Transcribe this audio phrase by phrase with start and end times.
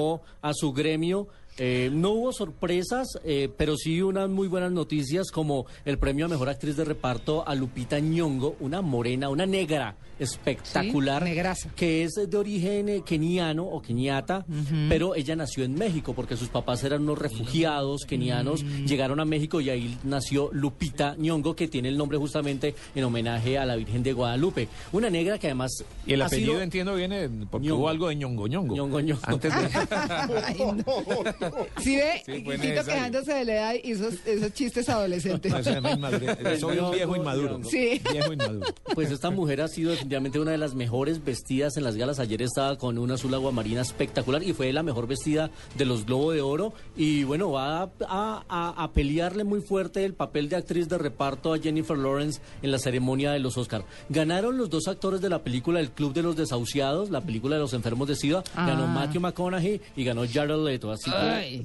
[0.00, 1.26] a su gremio.
[1.58, 6.28] Eh, no hubo sorpresas, eh, pero sí unas muy buenas noticias como el premio a
[6.28, 11.24] mejor actriz de reparto a Lupita Ñongo, una morena, una negra espectacular,
[11.56, 14.44] Sí, que es de origen eh, keniano o keniata,
[14.88, 18.84] pero ella nació en México porque sus papás eran unos refugiados kenianos, Mm.
[18.86, 23.58] llegaron a México y ahí nació Lupita Ñongo, que tiene el nombre justamente en homenaje
[23.58, 24.68] a la Virgen de Guadalupe.
[24.92, 27.80] Una negra que además Y el ha apellido, sido- entiendo, viene porque Ñongo.
[27.82, 28.74] hubo algo de ñongo ñongo.
[28.74, 29.22] Ñongo, Ñongo.
[29.24, 29.60] Antes de...
[30.44, 31.47] Ay, no.
[31.78, 35.52] Sí ve, Sí, quejándose de la edad y esos, esos chistes adolescentes.
[35.52, 37.60] Eso es más madre- Soy un viejo inmaduro.
[37.64, 38.00] Sí.
[38.12, 38.66] Viejo inmaduro.
[38.94, 42.18] Pues esta mujer ha sido definitivamente una de las mejores vestidas en las galas.
[42.18, 46.32] Ayer estaba con una azul aguamarina espectacular y fue la mejor vestida de los Globo
[46.32, 46.72] de Oro.
[46.96, 51.52] Y bueno, va a, a- a- pelearle muy fuerte el papel de actriz de reparto
[51.54, 53.84] a Jennifer Lawrence en la ceremonia de los Oscar.
[54.08, 57.62] Ganaron los dos actores de la película El Club de los Desahuciados, la película de
[57.62, 58.42] los enfermos de SIDA.
[58.56, 58.86] Ganó Ah.
[58.86, 60.90] Matthew McConaughey y ganó Jared Leto.
[60.90, 61.10] Así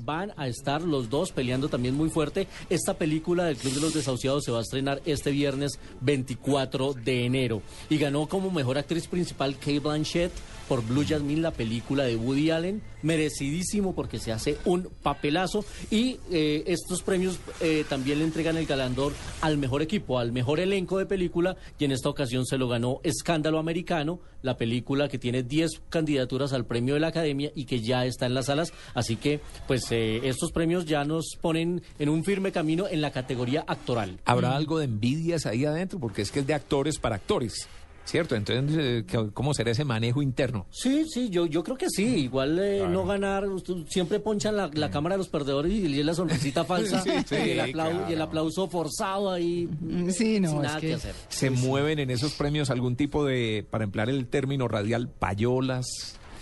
[0.04, 2.48] Van a estar los dos peleando también muy fuerte.
[2.70, 7.26] Esta película del Club de los Desahuciados se va a estrenar este viernes 24 de
[7.26, 7.62] enero.
[7.90, 10.32] Y ganó como mejor actriz principal Kate Blanchett
[10.68, 12.82] por Blue Jasmine, la película de Woody Allen.
[13.02, 15.66] Merecidísimo porque se hace un papelazo.
[15.92, 20.60] Y eh, estos premios eh, también le entregan el galandor al mejor equipo, al mejor
[20.60, 21.58] elenco de película.
[21.78, 26.54] Y en esta ocasión se lo ganó Escándalo Americano, la película que tiene 10 candidaturas
[26.54, 28.74] al premio de la Academia y que ya está en las salas.
[28.94, 33.12] Así que, pues, eh, estos premios ya nos ponen en un firme camino en la
[33.12, 34.20] categoría actoral.
[34.26, 36.00] ¿Habrá algo de envidias ahí adentro?
[36.00, 37.68] Porque es que es de actores para actores,
[38.06, 38.36] ¿cierto?
[38.36, 40.66] Entonces, eh, ¿qué- ¿cómo será ese manejo interno?
[40.70, 42.04] Sí, sí, yo, yo creo que sí.
[42.04, 46.04] Igual eh, no ganar, usted siempre ponchan la, la cámara de los perdedores y, y
[46.04, 48.06] la sonrisita falsa Sí, sí, y, el aplau- claro.
[48.10, 49.70] y el aplauso forzado ahí.
[49.80, 51.16] Mm, sí, no, sin es nada que, que- hacer.
[51.30, 55.86] ¿Se mueven en esos premios algún tipo de, para emplear el término radial, payolas?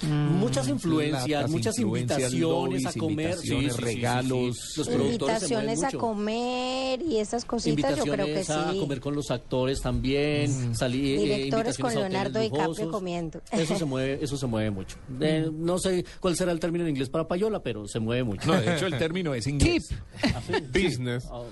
[0.04, 4.58] Muchas influencias, Latas, muchas influencias, invitaciones a comer, sí, invitaciones, sí, sí, sí, regalos.
[4.58, 4.80] sí.
[4.80, 8.80] Los Invitaciones a comer y esas cositas, yo creo que Invitaciones a sí.
[8.80, 13.42] comer con los actores también, salir eh, Directores con Leonardo DiCaprio comiendo.
[13.52, 14.98] Eso se mueve, eso se mueve mucho.
[15.24, 18.48] Eh, no sé cuál será el término en inglés para payola, pero se mueve mucho.
[18.52, 19.90] No, de hecho el término es inglés.
[20.74, 21.26] Business.
[21.32, 21.44] Ah,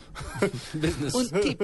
[0.73, 1.13] business.
[1.13, 1.61] Un tip.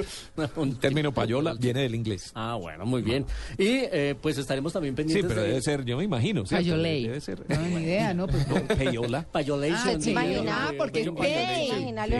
[0.55, 2.31] Un El término payola viene del inglés.
[2.35, 3.25] Ah, bueno, muy bien.
[3.57, 6.45] Y eh, pues estaremos también Sí, pendientes pero de debe ser, yo me imagino.
[6.45, 6.74] ¿cierto?
[6.75, 7.03] Payolei.
[7.03, 7.49] Debe ser.
[7.49, 8.27] No, ni idea, ¿no?
[8.27, 9.25] Pues, No, payola.
[9.31, 9.89] Payolation.
[9.89, 10.67] Ah, ¿se sí, imagina?
[10.69, 11.69] ah, porque es pay.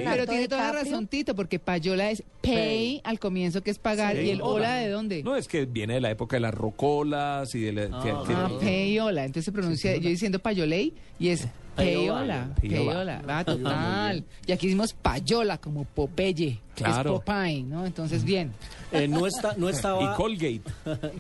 [0.03, 3.01] Pero tiene toda la razón, Tito, porque payola es pay, Pay.
[3.03, 4.15] al comienzo, que es pagar.
[4.15, 4.23] Sí.
[4.23, 5.23] ¿Y el hola de dónde?
[5.23, 7.83] No, es que viene de la época de las rocolas y de la...
[7.91, 9.25] Ah, que- que- Ah, payola.
[9.25, 12.49] Entonces se pronuncia, yo diciendo payolei y es payola.
[12.61, 12.91] Payola.
[12.91, 13.21] Payola.
[13.27, 14.23] Ah, total.
[14.47, 16.59] Y aquí hicimos payola, como Popeye.
[16.75, 17.15] Claro.
[17.15, 17.85] Es Popeye, ¿no?
[17.85, 18.51] Entonces, bien.
[18.91, 20.03] Eh, no, está, no estaba...
[20.03, 20.61] y Colgate,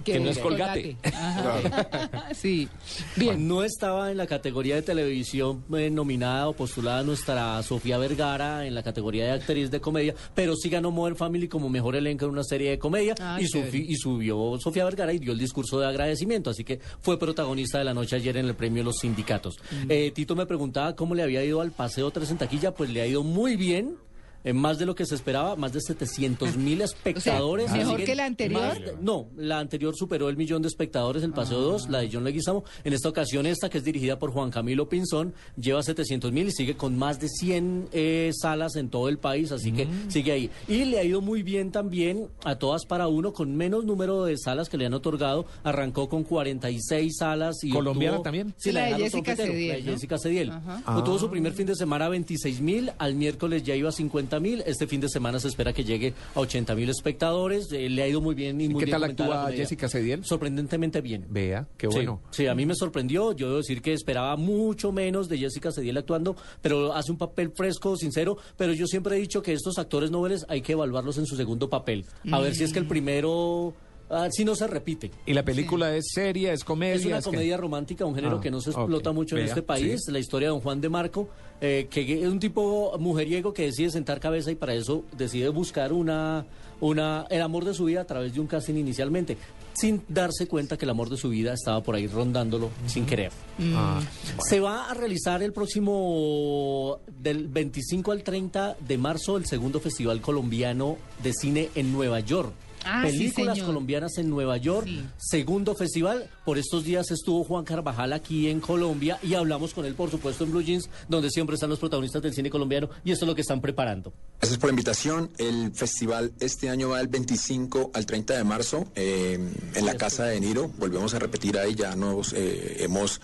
[0.03, 0.97] que no es colgate.
[1.03, 2.29] Ajá.
[2.33, 2.67] sí.
[3.15, 3.47] Bien.
[3.47, 8.75] No estaba en la categoría de televisión eh, nominada o postulada nuestra Sofía Vergara en
[8.75, 12.31] la categoría de actriz de comedia, pero sí ganó Modern Family como mejor elenco en
[12.31, 15.79] una serie de comedia Ah, y, sufi- y subió Sofía Vergara y dio el discurso
[15.79, 19.57] de agradecimiento, así que fue protagonista de la noche ayer en el premio Los Sindicatos.
[19.89, 23.01] Eh, Tito me preguntaba cómo le había ido al Paseo 3 en taquilla, pues le
[23.01, 23.97] ha ido muy bien.
[24.45, 27.69] Eh, más de lo que se esperaba, más de 700 mil espectadores.
[27.71, 28.79] ¿mejor que la anterior?
[28.79, 32.23] de- no, la anterior superó el millón de espectadores, el Paseo 2, la de John
[32.23, 32.63] Leguizamo.
[32.85, 36.51] En esta ocasión, esta que es dirigida por Juan Camilo Pinzón, lleva 700 mil y
[36.51, 40.49] sigue con más de 100 eh, salas en todo el país, así que sigue ahí.
[40.67, 44.37] Y le ha ido muy bien también a todas para uno, con menos número de
[44.37, 45.45] salas que le han otorgado.
[45.63, 47.63] Arrancó con 46 salas.
[47.63, 48.53] y ¿Colombiana obtuvo- también?
[48.57, 49.91] Sí, la de Jessica Cediel, la de ¿no?
[49.93, 50.51] Jessica Cediel.
[50.51, 50.97] Ajá.
[50.97, 54.34] Obtuvo su primer fin de semana a 26 mil, al miércoles ya iba a 50
[54.39, 57.71] mil, este fin de semana se espera que llegue a 80 mil espectadores.
[57.71, 59.51] Eh, le ha ido muy bien y muy ¿Qué bien tal actúa.
[59.51, 60.23] Jessica Cediel?
[60.25, 61.25] Sorprendentemente bien.
[61.29, 62.21] Vea, qué bueno.
[62.31, 63.31] Sí, a mí me sorprendió.
[63.33, 67.51] Yo debo decir que esperaba mucho menos de Jessica Cediel actuando, pero hace un papel
[67.55, 68.37] fresco, sincero.
[68.57, 71.69] Pero yo siempre he dicho que estos actores nobles hay que evaluarlos en su segundo
[71.69, 72.05] papel.
[72.31, 73.73] A ver si es que el primero,
[74.09, 75.11] ah, si no se repite.
[75.25, 76.95] ¿Y la película es seria, es comedia?
[76.95, 79.61] Es una comedia romántica, un género Ah, que no se explota mucho en Vea, este
[79.61, 80.01] país.
[80.05, 80.11] sí.
[80.11, 81.29] La historia de don Juan de Marco,
[81.61, 85.93] eh, que es un tipo mujeriego que decide sentar cabeza y para eso decide buscar
[85.93, 86.45] una,
[86.81, 89.37] una, el amor de su vida a través de un casting inicialmente,
[89.73, 93.31] sin darse cuenta que el amor de su vida estaba por ahí rondándolo sin querer.
[93.73, 94.01] Ah,
[94.39, 100.21] Se va a realizar el próximo del 25 al 30 de marzo el segundo Festival
[100.21, 102.51] Colombiano de Cine en Nueva York.
[102.85, 105.03] Ah, películas colombianas en Nueva York, Sí.
[105.17, 106.29] segundo festival.
[106.45, 110.43] Por estos días estuvo Juan Carvajal aquí en Colombia y hablamos con él, por supuesto,
[110.43, 113.35] en Blue Jeans, donde siempre están los protagonistas del cine colombiano y esto es lo
[113.35, 114.13] que están preparando.
[114.39, 115.31] Gracias por la invitación.
[115.37, 119.39] El festival este año va del 25 al 30 de marzo eh,
[119.73, 120.67] en la Casa de Niro.
[120.77, 123.19] Volvemos a repetir ahí, ya nos eh, hemos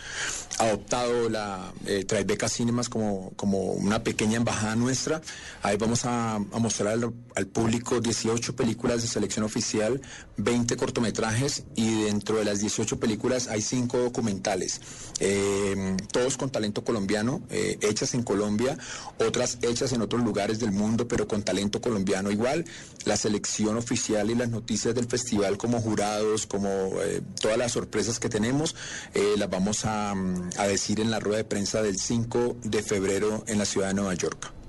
[0.57, 5.21] adoptado la eh, Tribeca Cinemas como, como una pequeña embajada nuestra.
[5.61, 10.01] Ahí vamos a, a mostrar al, al público 18 películas de selección oficial,
[10.37, 14.81] 20 cortometrajes y dentro de las 18 películas hay 5 documentales.
[15.19, 18.77] Eh, todos con talento colombiano, eh, hechas en Colombia,
[19.19, 22.65] otras hechas en otros lugares del mundo, pero con talento colombiano igual.
[23.05, 26.69] La selección oficial y las noticias del festival como jurados, como
[27.01, 28.75] eh, todas las sorpresas que tenemos,
[29.13, 32.81] eh, las vamos a, mm, a decir en la rueda de prensa del 5 de
[32.81, 34.60] febrero en la ciudad de Nueva York.